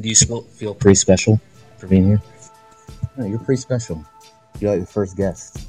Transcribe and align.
Do 0.00 0.08
you 0.08 0.16
feel, 0.16 0.42
feel 0.42 0.74
pretty 0.74 0.96
special 0.96 1.40
for 1.78 1.86
being 1.86 2.04
here? 2.06 2.22
No, 3.16 3.26
you're 3.26 3.38
pretty 3.38 3.60
special. 3.60 4.04
You're 4.58 4.72
like 4.72 4.80
the 4.80 4.86
first 4.86 5.16
guest. 5.16 5.68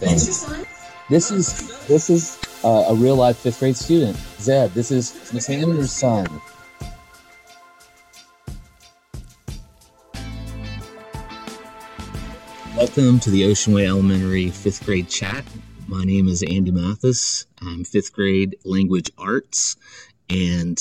This 0.00 1.30
is 1.30 1.86
this 1.86 2.08
is 2.08 2.38
uh, 2.64 2.86
a 2.88 2.94
real 2.94 3.16
life 3.16 3.36
fifth 3.38 3.58
grade 3.58 3.76
student, 3.76 4.16
Zeb. 4.38 4.72
This 4.72 4.90
is 4.90 5.32
Miss 5.34 5.46
Hamner's 5.46 5.92
son. 5.92 6.26
Welcome 12.74 13.20
to 13.20 13.30
the 13.30 13.44
Ocean 13.44 13.74
Way 13.74 13.86
Elementary 13.86 14.48
fifth 14.50 14.86
grade 14.86 15.08
chat. 15.08 15.44
My 15.86 16.04
name 16.04 16.26
is 16.26 16.42
Andy 16.42 16.70
Mathis. 16.70 17.44
I'm 17.60 17.84
fifth 17.84 18.14
grade 18.14 18.56
language 18.64 19.10
arts, 19.18 19.76
and 20.30 20.80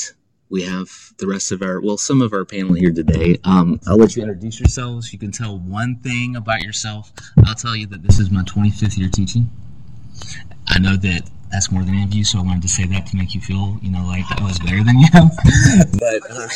we 0.50 0.63
have 0.63 1.13
the 1.18 1.27
rest 1.27 1.52
of 1.52 1.61
our 1.61 1.79
well, 1.79 1.97
some 1.97 2.21
of 2.21 2.34
our 2.34 2.45
panel 2.45 2.73
here 2.73 2.91
today. 2.91 3.38
Um, 3.43 3.80
I'll 3.88 3.98
let 3.98 4.16
you 4.16 4.23
introduce 4.23 4.59
yourselves. 4.59 5.13
You 5.13 5.20
can 5.20 5.31
tell 5.31 5.58
one 5.58 5.98
thing 5.98 6.35
about 6.35 6.62
yourself. 6.62 7.12
I'll 7.45 7.55
tell 7.55 7.75
you 7.75 7.85
that 7.88 8.03
this 8.03 8.20
is 8.20 8.31
my 8.31 8.44
25th 8.44 8.98
year 8.98 9.09
teaching. 9.09 9.49
I 10.67 10.80
know 10.80 10.95
that 10.98 11.30
that's 11.52 11.72
more 11.72 11.84
than 11.84 11.95
any 11.95 12.03
of 12.03 12.13
you, 12.13 12.23
so 12.23 12.39
I 12.39 12.44
wanted 12.44 12.62
to 12.63 12.67
say 12.67 12.85
that 12.88 13.08
to 13.08 13.17
make 13.17 13.34
you 13.34 13.41
feel, 13.41 13.80
you 13.81 13.91
know, 13.91 14.05
like 14.05 14.23
I 14.30 14.44
was 14.44 14.59
better 14.59 14.84
than 14.84 14.99
you. 14.99 15.08
but 15.99 16.22
uh, 16.30 16.48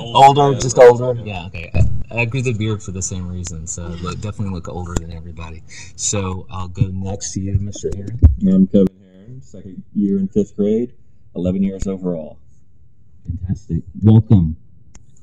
older, 0.00 0.58
just 0.58 0.78
older. 0.78 1.20
Yeah, 1.22 1.46
okay. 1.46 1.70
I, 2.10 2.24
grew 2.24 2.40
the 2.40 2.54
beard 2.54 2.82
for 2.82 2.92
the 2.92 3.02
same 3.02 3.28
reason, 3.28 3.66
so 3.66 3.82
look, 4.02 4.20
definitely 4.20 4.54
look 4.54 4.68
older 4.68 4.94
than 4.94 5.12
everybody. 5.12 5.62
So 5.96 6.46
I'll 6.50 6.68
go 6.68 6.86
next 6.86 7.32
to 7.32 7.40
you, 7.40 7.58
Mr. 7.58 7.94
Heron. 7.94 8.20
I'm 8.48 8.66
Kevin 8.66 8.88
Heron, 9.02 9.42
second 9.42 9.82
year 9.94 10.18
in 10.18 10.28
fifth 10.28 10.56
grade, 10.56 10.94
11 11.34 11.62
years 11.62 11.86
overall. 11.86 12.38
Fantastic. 13.28 13.82
Welcome. 14.02 14.56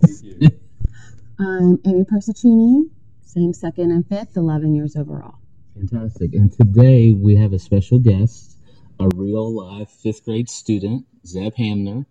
Thank 0.01 0.23
you. 0.23 0.49
I'm 1.39 1.79
Amy 1.85 2.03
Persicini, 2.05 2.89
same 3.21 3.51
second 3.53 3.91
and 3.91 4.07
fifth, 4.07 4.37
11 4.37 4.75
years 4.75 4.95
overall. 4.95 5.39
Fantastic. 5.75 6.33
And 6.33 6.51
today 6.51 7.11
we 7.11 7.35
have 7.35 7.51
a 7.51 7.59
special 7.59 7.99
guest, 7.99 8.57
a 8.99 9.09
real 9.15 9.53
live 9.53 9.89
fifth 9.89 10.23
grade 10.23 10.49
student, 10.49 11.05
Zeb 11.25 11.55
Hamner. 11.55 12.05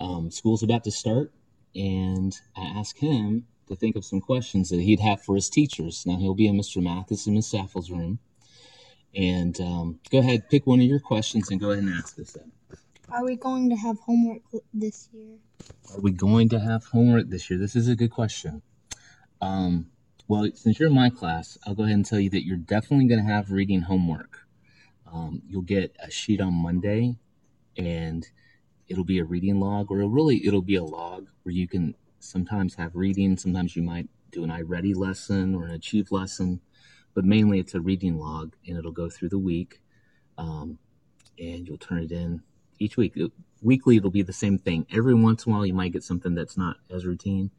Um, 0.00 0.30
school's 0.30 0.62
about 0.62 0.84
to 0.84 0.90
start, 0.90 1.32
and 1.74 2.34
I 2.56 2.62
asked 2.64 2.98
him 2.98 3.46
to 3.68 3.76
think 3.76 3.96
of 3.96 4.04
some 4.04 4.20
questions 4.20 4.70
that 4.70 4.80
he'd 4.80 5.00
have 5.00 5.22
for 5.22 5.34
his 5.34 5.48
teachers. 5.48 6.04
Now 6.06 6.16
he'll 6.16 6.34
be 6.34 6.46
in 6.46 6.56
Mr. 6.56 6.82
Mathis 6.82 7.26
and 7.26 7.34
Miss 7.34 7.52
Saffel's 7.52 7.90
room. 7.90 8.18
And 9.14 9.58
um, 9.60 10.00
go 10.10 10.18
ahead, 10.18 10.48
pick 10.48 10.66
one 10.66 10.80
of 10.80 10.86
your 10.86 11.00
questions 11.00 11.50
and 11.50 11.60
go 11.60 11.70
ahead 11.70 11.84
and 11.84 11.94
ask 11.94 12.18
us 12.18 12.32
that. 12.32 12.46
Are 13.10 13.24
we 13.24 13.36
going 13.36 13.68
to 13.70 13.76
have 13.76 13.98
homework 14.00 14.42
this 14.72 15.08
year? 15.12 15.36
Are 15.92 16.00
we 16.00 16.10
going 16.10 16.48
to 16.48 16.58
have 16.58 16.84
homework 16.86 17.28
this 17.28 17.50
year? 17.50 17.58
This 17.58 17.76
is 17.76 17.88
a 17.88 17.94
good 17.94 18.10
question. 18.10 18.62
Um, 19.40 19.90
well, 20.26 20.48
since 20.54 20.80
you're 20.80 20.88
in 20.88 20.94
my 20.94 21.10
class, 21.10 21.58
I'll 21.66 21.74
go 21.74 21.82
ahead 21.84 21.96
and 21.96 22.06
tell 22.06 22.18
you 22.18 22.30
that 22.30 22.46
you're 22.46 22.56
definitely 22.56 23.06
going 23.06 23.24
to 23.24 23.30
have 23.30 23.50
reading 23.50 23.82
homework. 23.82 24.46
Um, 25.12 25.42
you'll 25.46 25.62
get 25.62 25.94
a 26.02 26.10
sheet 26.10 26.40
on 26.40 26.54
Monday, 26.54 27.18
and 27.76 28.26
it'll 28.88 29.04
be 29.04 29.18
a 29.18 29.24
reading 29.24 29.60
log, 29.60 29.90
or 29.90 29.98
really 30.08 30.44
it'll 30.46 30.62
be 30.62 30.76
a 30.76 30.84
log 30.84 31.28
where 31.42 31.54
you 31.54 31.68
can 31.68 31.94
sometimes 32.20 32.74
have 32.76 32.96
reading. 32.96 33.36
Sometimes 33.36 33.76
you 33.76 33.82
might 33.82 34.08
do 34.32 34.44
an 34.44 34.50
iReady 34.50 34.96
lesson 34.96 35.54
or 35.54 35.66
an 35.66 35.72
Achieve 35.72 36.10
lesson, 36.10 36.62
but 37.12 37.24
mainly 37.24 37.60
it's 37.60 37.74
a 37.74 37.80
reading 37.80 38.18
log, 38.18 38.56
and 38.66 38.78
it'll 38.78 38.92
go 38.92 39.10
through 39.10 39.28
the 39.28 39.38
week, 39.38 39.82
um, 40.38 40.78
and 41.38 41.68
you'll 41.68 41.76
turn 41.76 42.02
it 42.02 42.10
in 42.10 42.42
each 42.78 42.96
week. 42.96 43.12
It- 43.16 43.32
weekly, 43.62 43.96
it'll 43.96 44.10
be 44.10 44.22
the 44.22 44.32
same 44.32 44.58
thing. 44.58 44.86
Every 44.90 45.14
once 45.14 45.46
in 45.46 45.52
a 45.52 45.54
while, 45.54 45.66
you 45.66 45.72
might 45.72 45.92
get 45.92 46.04
something 46.04 46.34
that's 46.34 46.56
not 46.56 46.76
as 46.90 47.06
routine. 47.06 47.50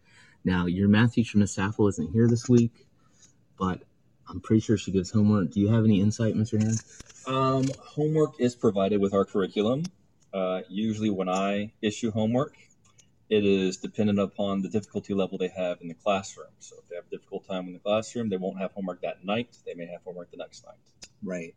Now, 0.43 0.67
your 0.67 0.87
math 0.87 1.13
teacher, 1.13 1.39
Miss 1.39 1.53
Saffel, 1.53 1.87
isn't 1.87 2.11
here 2.11 2.27
this 2.27 2.47
week, 2.47 2.85
but 3.57 3.81
I'm 4.29 4.39
pretty 4.39 4.59
sure 4.59 4.77
she 4.77 4.91
gives 4.91 5.09
homework. 5.09 5.49
Do 5.51 5.59
you 5.59 5.69
have 5.69 5.83
any 5.83 5.99
insight, 5.99 6.35
Mr. 6.35 6.61
Hand? 6.61 6.79
Um, 7.25 7.65
homework 7.83 8.39
is 8.39 8.55
provided 8.55 9.01
with 9.01 9.13
our 9.13 9.25
curriculum. 9.25 9.83
Uh, 10.31 10.61
usually, 10.69 11.09
when 11.09 11.29
I 11.29 11.73
issue 11.81 12.11
homework, 12.11 12.55
it 13.29 13.43
is 13.43 13.77
dependent 13.77 14.19
upon 14.19 14.61
the 14.61 14.69
difficulty 14.69 15.15
level 15.15 15.39
they 15.39 15.47
have 15.47 15.81
in 15.81 15.87
the 15.87 15.95
classroom. 15.95 16.51
So, 16.59 16.75
if 16.77 16.89
they 16.89 16.95
have 16.95 17.05
a 17.07 17.09
difficult 17.09 17.47
time 17.47 17.65
in 17.65 17.73
the 17.73 17.79
classroom, 17.79 18.29
they 18.29 18.37
won't 18.37 18.59
have 18.59 18.71
homework 18.73 19.01
that 19.01 19.25
night. 19.25 19.57
They 19.65 19.73
may 19.73 19.87
have 19.87 20.01
homework 20.03 20.29
the 20.29 20.37
next 20.37 20.63
night. 20.65 20.77
Right. 21.23 21.55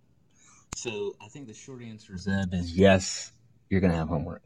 So 0.77 1.17
I 1.21 1.27
think 1.27 1.49
the 1.49 1.55
short 1.55 1.83
answer, 1.83 2.17
Zeb, 2.17 2.55
is 2.55 2.73
yes, 2.73 3.33
you're 3.71 3.81
going 3.81 3.93
to 3.93 3.97
have 3.97 4.09
homework. 4.09 4.43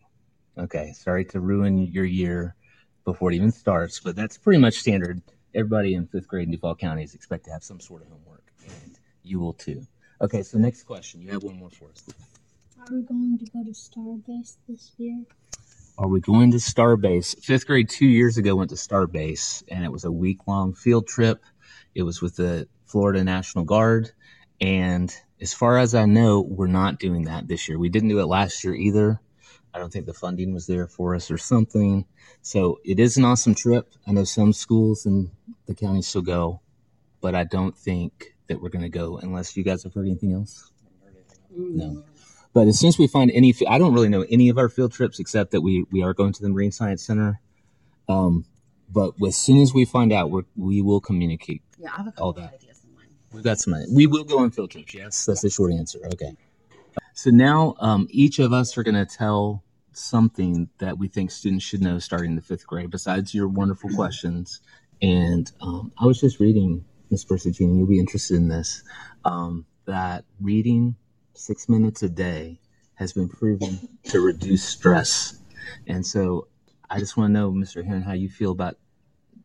Okay. 0.59 0.93
Sorry 0.93 1.25
to 1.27 1.41
ruin 1.41 1.79
your 1.79 2.05
year 2.05 2.55
before 3.05 3.33
it 3.33 3.37
even 3.37 3.51
starts, 3.51 4.01
but 4.01 4.17
that's 4.17 4.39
pretty 4.39 4.61
much 4.61 4.75
standard. 4.75 5.23
Everybody 5.55 5.95
in 5.95 6.07
fifth 6.07 6.29
grade 6.29 6.47
in 6.47 6.53
Duval 6.53 6.77
County 6.77 7.03
is 7.03 7.15
expected 7.15 7.47
to 7.47 7.53
have 7.53 7.65
some 7.65 7.81
sort 7.81 8.03
of 8.03 8.09
homework, 8.09 8.45
and 8.67 8.99
you 9.23 9.39
will 9.39 9.53
too. 9.53 9.87
Okay. 10.21 10.43
So 10.43 10.59
next 10.59 10.85
question. 10.85 11.21
You 11.21 11.33
have 11.33 11.43
one 11.43 11.57
more 11.59 11.71
for 11.71 11.91
us. 11.91 12.05
Are 12.79 12.95
we 12.95 13.03
going 13.03 13.39
to 13.39 13.45
go 13.47 13.63
to 13.63 13.71
Starbase 13.71 14.57
this 14.69 14.93
year? 14.99 15.25
Are 15.99 16.09
we 16.09 16.21
going 16.21 16.51
to 16.53 16.57
Starbase? 16.57 17.39
Fifth 17.45 17.67
grade 17.67 17.89
two 17.89 18.07
years 18.07 18.39
ago 18.39 18.57
went 18.57 18.71
to 18.71 18.77
Starbase, 18.77 19.63
and 19.69 19.85
it 19.85 19.93
was 19.93 20.05
a 20.05 20.11
week 20.11 20.39
long 20.47 20.75
field 20.75 21.07
trip. 21.07 21.45
It 21.95 22.03
was 22.03 22.23
with 22.23 22.37
the 22.37 22.67
Florida 22.87 23.23
National 23.23 23.65
Guard, 23.65 24.11
and 24.61 25.15
as 25.43 25.53
far 25.53 25.77
as 25.79 25.95
I 25.95 26.07
know, 26.07 26.41
we're 26.41 26.69
not 26.69 26.99
doing 26.99 27.25
that 27.25 27.49
this 27.49 27.69
year. 27.69 27.79
We 27.79 27.89
didn't 27.91 28.09
do 28.11 28.21
it 28.21 28.27
last 28.27 28.63
year 28.65 28.75
either. 28.75 29.21
I 29.75 29.79
don't 29.79 29.93
think 29.93 30.07
the 30.07 30.15
funding 30.15 30.55
was 30.55 30.67
there 30.67 30.87
for 30.87 31.15
us 31.15 31.31
or 31.31 31.39
something. 31.39 32.05
So 32.43 32.79
it 32.85 33.01
is 33.01 33.17
an 33.17 33.25
awesome 33.25 33.55
trip. 33.55 33.93
I 34.07 34.13
know 34.13 34.25
some 34.25 34.53
schools 34.53 35.05
in 35.07 35.31
the 35.67 35.75
county 35.75 36.03
still 36.03 36.23
go, 36.23 36.61
but 37.21 37.35
I 37.35 37.45
don't 37.45 37.77
think 37.77 38.35
that 38.49 38.63
we're 38.63 38.69
going 38.69 38.83
to 38.83 38.89
go 38.89 39.19
unless 39.19 39.57
you 39.57 39.65
guys 39.65 39.83
have 39.83 39.95
heard 39.95 40.07
anything 40.07 40.33
else. 40.33 40.71
No. 41.51 42.05
But 42.55 42.69
as 42.69 42.79
soon 42.79 42.89
as 42.89 42.99
we 42.99 43.07
find 43.07 43.31
any, 43.31 43.55
I 43.67 43.79
don't 43.79 43.95
really 43.95 44.11
know 44.11 44.27
any 44.29 44.49
of 44.51 44.59
our 44.59 44.69
field 44.69 44.93
trips 44.93 45.19
except 45.19 45.53
that 45.53 45.63
we 45.63 45.87
we 45.91 46.03
are 46.03 46.13
going 46.13 46.35
to 46.35 46.43
the 46.43 46.51
Marine 46.51 46.71
Science 46.73 47.03
Center. 47.03 47.41
Um, 48.09 48.45
but 48.91 49.15
as 49.27 49.37
soon 49.37 49.59
as 49.59 49.73
we 49.73 49.87
find 49.87 50.13
out, 50.13 50.31
we're, 50.31 50.43
we 50.55 50.83
will 50.83 51.01
communicate. 51.01 51.63
Yeah, 51.79 51.91
I 51.95 51.97
have 52.03 52.09
a 52.09 52.21
All 52.21 52.33
that. 52.35 52.43
of 52.43 52.55
ideas 52.55 52.63
in 52.63 52.67
mind. 52.67 52.72
We've 53.33 53.45
got 53.45 53.59
some. 53.59 53.73
money. 53.73 53.87
We 53.91 54.07
will 54.07 54.25
go 54.25 54.41
on 54.41 54.51
field 54.51 54.71
trips. 54.71 54.95
Yes, 54.95 55.27
that's 55.27 55.43
the 55.43 55.51
short 55.51 55.73
answer. 55.73 56.01
Okay. 56.13 56.37
So 57.15 57.31
now 57.31 57.75
um, 57.79 58.07
each 58.11 58.39
of 58.39 58.53
us 58.53 58.77
are 58.77 58.83
going 58.83 58.95
to 58.95 59.07
tell 59.07 59.63
something 59.93 60.69
that 60.79 60.99
we 60.99 61.09
think 61.09 61.31
students 61.31 61.65
should 61.65 61.83
know 61.83 61.99
starting 61.99 62.37
the 62.37 62.43
fifth 62.43 62.67
grade. 62.67 62.91
Besides 62.91 63.35
your 63.35 63.49
wonderful 63.49 63.91
questions, 63.91 64.61
and 65.01 65.51
um, 65.61 65.93
I 65.99 66.07
was 66.07 66.21
just 66.21 66.41
reading, 66.41 66.85
Miss 67.11 67.25
Persicini, 67.25 67.77
you'll 67.77 67.87
be 67.87 67.99
interested 67.99 68.37
in 68.37 68.49
this. 68.49 68.83
Um, 69.25 69.67
that 69.85 70.25
reading 70.41 70.97
six 71.35 71.69
minutes 71.69 72.03
a 72.03 72.09
day 72.09 72.61
has 72.95 73.13
been 73.13 73.29
proven 73.29 73.89
to 74.05 74.21
reduce 74.21 74.65
stress, 74.65 75.39
and 75.87 76.07
so 76.07 76.49
I 76.91 76.99
just 76.99 77.17
want 77.17 77.31
to 77.31 77.33
know, 77.33 77.51
Mr. 77.51 77.85
Heron, 77.85 78.03
how 78.03 78.13
you 78.13 78.29
feel 78.29 78.53
about 78.53 78.77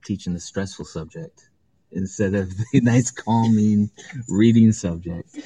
teaching 0.06 0.34
the 0.34 0.40
stressful 0.40 0.86
subject 0.86 1.50
instead 1.92 2.34
of 2.34 2.52
the 2.72 2.82
nice, 2.82 3.12
calming 3.12 3.90
reading 4.28 4.72
subject. 4.72 5.38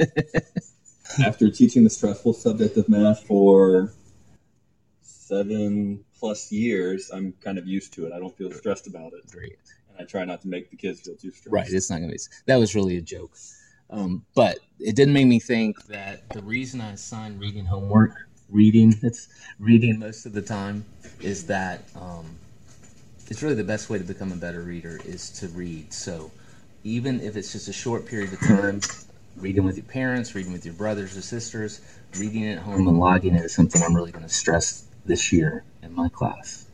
After 1.24 1.50
teaching 1.50 1.84
the 1.84 1.90
stressful 1.90 2.32
subject 2.32 2.76
of 2.76 2.88
math 2.88 3.24
for 3.26 3.92
seven 5.02 6.04
plus 6.18 6.50
years, 6.50 7.10
I'm 7.12 7.34
kind 7.42 7.58
of 7.58 7.66
used 7.66 7.92
to 7.94 8.06
it. 8.06 8.12
I 8.12 8.18
don't 8.18 8.36
feel 8.36 8.50
stressed 8.52 8.86
about 8.86 9.12
it. 9.12 9.30
Great. 9.30 9.58
And 9.90 10.00
I 10.00 10.04
try 10.04 10.24
not 10.24 10.42
to 10.42 10.48
make 10.48 10.70
the 10.70 10.76
kids 10.76 11.00
feel 11.00 11.14
too 11.14 11.30
stressed. 11.30 11.52
Right. 11.52 11.70
It's 11.70 11.90
not 11.90 11.98
going 11.98 12.10
to 12.10 12.16
be. 12.16 12.22
That 12.46 12.56
was 12.56 12.74
really 12.74 12.96
a 12.96 13.00
joke. 13.00 13.36
Um, 13.90 14.24
but 14.34 14.58
it 14.80 14.96
didn't 14.96 15.14
make 15.14 15.26
me 15.26 15.38
think 15.38 15.84
that 15.86 16.28
the 16.30 16.42
reason 16.42 16.80
I 16.80 16.92
assign 16.92 17.38
reading 17.38 17.64
homework, 17.64 18.12
reading, 18.48 18.94
it's 19.02 19.28
reading 19.58 19.98
most 19.98 20.26
of 20.26 20.32
the 20.32 20.42
time, 20.42 20.84
is 21.20 21.46
that 21.46 21.84
um, 21.94 22.24
it's 23.28 23.42
really 23.42 23.54
the 23.54 23.64
best 23.64 23.90
way 23.90 23.98
to 23.98 24.04
become 24.04 24.32
a 24.32 24.36
better 24.36 24.62
reader 24.62 25.00
is 25.04 25.30
to 25.30 25.48
read. 25.48 25.92
So 25.92 26.30
even 26.82 27.20
if 27.20 27.36
it's 27.36 27.52
just 27.52 27.68
a 27.68 27.72
short 27.72 28.06
period 28.06 28.32
of 28.32 28.40
time, 28.40 28.80
reading 29.36 29.64
with 29.64 29.76
your 29.76 29.86
parents, 29.86 30.34
reading 30.34 30.52
with 30.52 30.64
your 30.64 30.74
brothers 30.74 31.16
or 31.16 31.22
sisters, 31.22 31.80
reading 32.18 32.46
at 32.46 32.58
home 32.58 32.86
and 32.86 32.98
logging 32.98 33.34
it 33.34 33.44
is 33.44 33.54
something 33.54 33.82
I'm 33.82 33.94
really 33.94 34.12
going 34.12 34.24
to 34.24 34.32
stress 34.32 34.84
this 35.04 35.32
year 35.32 35.64
in 35.82 35.94
my 35.94 36.08
class. 36.08 36.66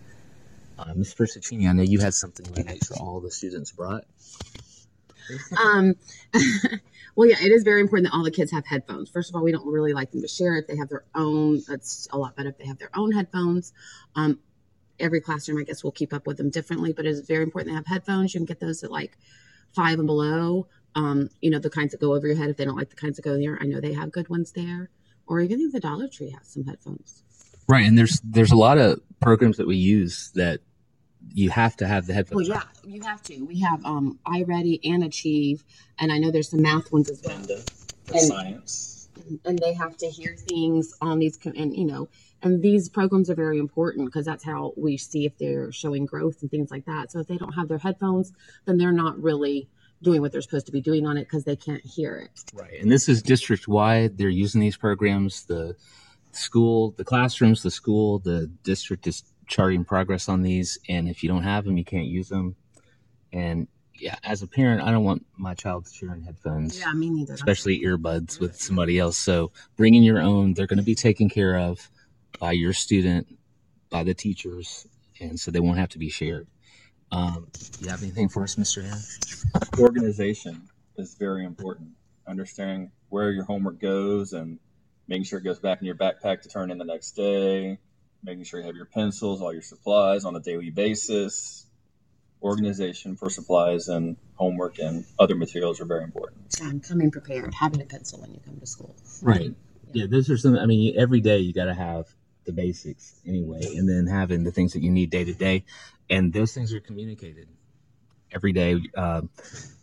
Uh, 0.78 0.94
Ms. 0.94 1.14
Persicini, 1.14 1.68
I 1.68 1.72
know 1.72 1.82
you 1.82 2.00
had 2.00 2.14
something 2.14 2.46
to 2.46 2.64
make 2.64 2.84
sure 2.84 2.96
all 2.98 3.20
the 3.20 3.30
students 3.30 3.70
brought. 3.70 4.04
Um, 5.62 5.94
well, 7.14 7.28
yeah, 7.28 7.36
it 7.42 7.52
is 7.52 7.62
very 7.62 7.80
important 7.80 8.10
that 8.10 8.16
all 8.16 8.24
the 8.24 8.30
kids 8.30 8.50
have 8.52 8.66
headphones. 8.66 9.10
First 9.10 9.30
of 9.30 9.36
all, 9.36 9.42
we 9.42 9.52
don't 9.52 9.66
really 9.66 9.92
like 9.92 10.10
them 10.10 10.22
to 10.22 10.28
share 10.28 10.56
it. 10.56 10.66
They 10.66 10.76
have 10.76 10.88
their 10.88 11.04
own. 11.14 11.62
That's 11.68 12.08
a 12.12 12.18
lot 12.18 12.34
better 12.34 12.48
if 12.48 12.58
they 12.58 12.66
have 12.66 12.78
their 12.78 12.90
own 12.94 13.12
headphones. 13.12 13.72
Um, 14.16 14.38
every 15.00 15.20
classroom, 15.20 15.58
I 15.58 15.64
guess, 15.64 15.82
will 15.82 15.92
keep 15.92 16.12
up 16.12 16.26
with 16.26 16.36
them 16.36 16.50
differently, 16.50 16.92
but 16.92 17.06
it 17.06 17.10
is 17.10 17.20
very 17.20 17.42
important 17.42 17.72
to 17.72 17.76
have 17.76 17.86
headphones. 17.86 18.34
You 18.34 18.40
can 18.40 18.46
get 18.46 18.60
those 18.60 18.82
at 18.82 18.90
like 18.90 19.16
five 19.74 19.98
and 19.98 20.06
below. 20.06 20.66
Um, 20.94 21.30
you 21.40 21.50
know, 21.50 21.58
the 21.58 21.70
kinds 21.70 21.92
that 21.92 22.00
go 22.00 22.14
over 22.14 22.26
your 22.26 22.36
head 22.36 22.50
if 22.50 22.56
they 22.56 22.64
don't 22.64 22.76
like 22.76 22.90
the 22.90 22.96
kinds 22.96 23.16
that 23.16 23.22
go 23.22 23.34
in 23.34 23.40
there. 23.40 23.58
I 23.60 23.66
know 23.66 23.80
they 23.80 23.92
have 23.92 24.10
good 24.10 24.28
ones 24.28 24.52
there. 24.52 24.90
Or 25.26 25.40
even 25.40 25.70
the 25.70 25.78
Dollar 25.80 26.08
Tree 26.08 26.30
has 26.30 26.48
some 26.48 26.64
headphones. 26.64 27.22
Right, 27.68 27.86
and 27.86 27.96
there's 27.96 28.20
there's 28.24 28.50
a 28.50 28.56
lot 28.56 28.78
of 28.78 29.00
programs 29.20 29.56
that 29.58 29.66
we 29.68 29.76
use 29.76 30.32
that 30.34 30.60
you 31.32 31.50
have 31.50 31.76
to 31.76 31.86
have 31.86 32.06
the 32.06 32.14
headphones. 32.14 32.48
Well, 32.48 32.58
yeah, 32.58 32.90
you 32.92 33.00
have 33.02 33.22
to. 33.24 33.44
We 33.44 33.60
have 33.60 33.84
um 33.84 34.18
iReady 34.26 34.80
and 34.82 35.04
Achieve, 35.04 35.64
and 35.98 36.10
I 36.10 36.18
know 36.18 36.32
there's 36.32 36.50
some 36.50 36.62
math 36.62 36.90
ones 36.92 37.08
as 37.08 37.22
well. 37.24 37.36
And- 38.12 38.20
science. 38.22 39.08
and 39.44 39.56
they 39.58 39.74
have 39.74 39.96
to 39.98 40.06
hear 40.06 40.34
things 40.34 40.94
on 41.00 41.20
these 41.20 41.38
and 41.44 41.76
you 41.76 41.84
know 41.84 42.08
and 42.42 42.62
these 42.62 42.88
programs 42.88 43.30
are 43.30 43.34
very 43.34 43.58
important 43.58 44.06
because 44.06 44.24
that's 44.24 44.44
how 44.44 44.72
we 44.76 44.96
see 44.96 45.26
if 45.26 45.36
they're 45.38 45.72
showing 45.72 46.06
growth 46.06 46.42
and 46.42 46.50
things 46.50 46.70
like 46.70 46.84
that 46.86 47.10
so 47.10 47.20
if 47.20 47.26
they 47.26 47.36
don't 47.36 47.52
have 47.52 47.68
their 47.68 47.78
headphones 47.78 48.32
then 48.66 48.76
they're 48.78 48.92
not 48.92 49.20
really 49.22 49.68
doing 50.02 50.20
what 50.20 50.32
they're 50.32 50.40
supposed 50.40 50.66
to 50.66 50.72
be 50.72 50.80
doing 50.80 51.06
on 51.06 51.16
it 51.16 51.24
because 51.24 51.44
they 51.44 51.56
can't 51.56 51.84
hear 51.84 52.16
it 52.16 52.30
Right. 52.54 52.80
And 52.80 52.90
this 52.90 53.08
is 53.08 53.22
district 53.22 53.68
wide. 53.68 54.18
They're 54.18 54.28
using 54.28 54.60
these 54.60 54.76
programs. 54.76 55.44
The 55.44 55.76
school, 56.32 56.92
the 56.92 57.04
classrooms, 57.04 57.62
the 57.62 57.70
school, 57.70 58.18
the 58.18 58.50
district 58.62 59.06
is 59.06 59.22
charting 59.46 59.84
progress 59.84 60.28
on 60.28 60.42
these. 60.42 60.78
And 60.88 61.08
if 61.08 61.22
you 61.22 61.28
don't 61.28 61.42
have 61.42 61.64
them, 61.64 61.76
you 61.76 61.84
can't 61.84 62.06
use 62.06 62.28
them. 62.28 62.56
And 63.32 63.68
yeah, 63.94 64.16
as 64.24 64.42
a 64.42 64.46
parent, 64.46 64.82
I 64.82 64.90
don't 64.90 65.04
want 65.04 65.26
my 65.36 65.54
child 65.54 65.86
sharing 65.92 66.22
headphones, 66.22 66.78
yeah 66.78 66.92
me 66.92 67.10
neither 67.10 67.34
especially 67.34 67.80
earbuds 67.82 68.40
with 68.40 68.56
somebody 68.56 68.98
else. 68.98 69.18
So 69.18 69.52
bringing 69.76 70.02
your 70.02 70.20
own, 70.20 70.54
they're 70.54 70.66
going 70.66 70.78
to 70.78 70.84
be 70.84 70.94
taken 70.94 71.28
care 71.28 71.58
of 71.58 71.90
by 72.40 72.52
your 72.52 72.72
student, 72.72 73.28
by 73.90 74.02
the 74.02 74.14
teachers. 74.14 74.88
And 75.20 75.38
so 75.38 75.50
they 75.50 75.60
won't 75.60 75.78
have 75.78 75.90
to 75.90 75.98
be 75.98 76.08
shared. 76.08 76.48
Um, 77.12 77.48
you 77.80 77.88
have 77.88 78.02
anything 78.02 78.28
for 78.28 78.42
us, 78.42 78.56
Mr. 78.56 78.82
Heron? 78.82 79.00
Organization 79.78 80.62
is 80.96 81.14
very 81.14 81.44
important. 81.44 81.90
Understanding 82.26 82.90
where 83.10 83.30
your 83.30 83.44
homework 83.44 83.78
goes 83.80 84.32
and 84.32 84.58
making 85.06 85.24
sure 85.24 85.38
it 85.38 85.42
goes 85.42 85.58
back 85.58 85.80
in 85.80 85.86
your 85.86 85.96
backpack 85.96 86.42
to 86.42 86.48
turn 86.48 86.70
in 86.70 86.78
the 86.78 86.84
next 86.84 87.12
day. 87.12 87.78
Making 88.24 88.44
sure 88.44 88.60
you 88.60 88.66
have 88.66 88.76
your 88.76 88.86
pencils, 88.86 89.42
all 89.42 89.52
your 89.52 89.62
supplies 89.62 90.24
on 90.24 90.34
a 90.36 90.40
daily 90.40 90.70
basis. 90.70 91.66
Organization 92.42 93.16
for 93.16 93.28
supplies 93.28 93.88
and 93.88 94.16
homework 94.36 94.78
and 94.78 95.04
other 95.18 95.34
materials 95.34 95.80
are 95.80 95.84
very 95.84 96.04
important. 96.04 96.40
um, 96.62 96.80
coming 96.80 97.10
prepared 97.10 97.52
having 97.52 97.82
a 97.82 97.84
pencil 97.84 98.20
when 98.20 98.32
you 98.32 98.40
come 98.42 98.58
to 98.58 98.66
school 98.66 98.96
Right. 99.20 99.54
Yeah, 99.92 100.06
those 100.08 100.30
are 100.30 100.38
some. 100.38 100.56
I 100.56 100.64
mean, 100.66 100.94
every 100.96 101.20
day 101.20 101.38
you 101.38 101.52
got 101.52 101.66
to 101.66 101.74
have 101.74 102.06
the 102.44 102.52
basics 102.52 103.20
anyway, 103.26 103.60
and 103.76 103.88
then 103.88 104.06
having 104.06 104.44
the 104.44 104.50
things 104.50 104.72
that 104.72 104.82
you 104.82 104.90
need 104.90 105.10
day 105.10 105.24
to 105.24 105.34
day, 105.34 105.64
and 106.08 106.32
those 106.32 106.52
things 106.52 106.72
are 106.72 106.80
communicated 106.80 107.48
every 108.32 108.52
day. 108.52 108.80
Uh, 108.96 109.22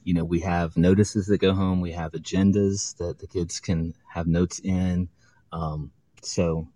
you 0.03 0.13
know, 0.13 0.23
we 0.23 0.39
have 0.39 0.77
notices 0.77 1.27
that 1.27 1.39
go 1.39 1.53
home. 1.53 1.81
We 1.81 1.91
have 1.91 2.13
agendas 2.13 2.95
that 2.97 3.19
the 3.19 3.27
kids 3.27 3.59
can 3.59 3.93
have 4.07 4.27
notes 4.27 4.59
in. 4.59 5.09
Um, 5.51 5.91
so, 6.21 6.67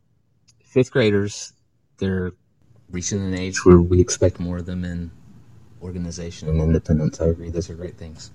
fifth 0.64 0.92
graders, 0.92 1.54
they're 1.98 2.34
reaching 2.90 3.22
an 3.22 3.34
age 3.34 3.66
where 3.66 3.80
we 3.80 4.02
expect 4.02 4.40
more 4.40 4.58
of 4.58 4.66
them 4.66 4.84
in 4.84 5.12
organization 5.82 6.50
and 6.50 6.62
independence. 6.62 7.22
I 7.22 7.28
agree; 7.28 7.50
those 7.50 7.70
are 7.70 7.76
great 7.76 7.98
things. 7.98 8.32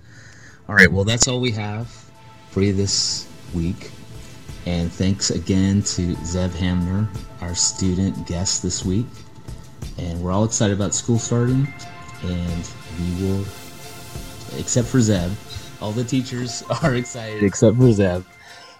All 0.69 0.75
right, 0.75 0.91
well, 0.91 1.05
that's 1.05 1.29
all 1.29 1.41
we 1.41 1.53
have 1.53 1.89
for 2.51 2.63
you 2.63 2.73
this 2.73 3.29
week. 3.55 3.91
And 4.67 4.93
thanks 4.93 5.31
again 5.31 5.83
to 5.83 6.17
Zeb 6.25 6.53
Hamner, 6.53 7.09
our 7.41 7.55
student 7.55 8.27
guest 8.27 8.63
this 8.63 8.85
week. 8.85 9.07
And 9.97 10.21
we're 10.21 10.33
all 10.33 10.45
excited 10.45 10.77
about 10.77 10.93
school 10.93 11.19
starting. 11.19 11.73
And 12.23 12.71
we 12.99 13.25
will, 13.25 13.45
except 14.59 14.89
for 14.89 15.01
Zeb, 15.01 15.31
all 15.81 15.93
the 15.93 16.05
teachers 16.05 16.65
are 16.83 16.97
excited 16.97 17.43
except 17.45 17.77
for 17.77 17.93
Zeb. 17.93 18.25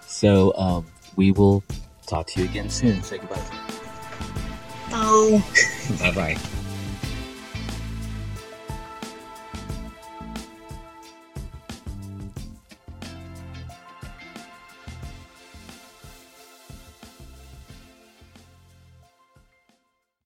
So 0.05 0.53
um, 0.57 0.85
we 1.15 1.31
will 1.31 1.63
talk 2.05 2.27
to 2.27 2.41
you 2.41 2.49
again 2.49 2.69
soon. 2.69 3.01
Say 3.01 3.19
goodbye. 3.19 3.41
Bye. 4.91 5.43
Bye 5.99 6.11
bye. 6.13 6.37